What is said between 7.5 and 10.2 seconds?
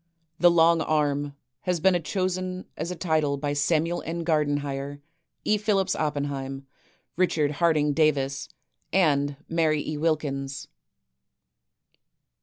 Harding Davis, and Mary E.